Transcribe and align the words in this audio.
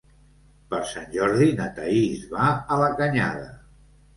Per 0.71 0.79
Sant 0.91 1.11
Jordi 1.17 1.47
na 1.61 1.67
Thaís 1.81 2.25
va 2.35 2.49
a 2.77 2.81
la 2.85 2.91
Canyada. 3.03 3.53